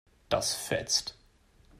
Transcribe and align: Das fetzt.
Das 0.29 0.55
fetzt. 0.55 1.15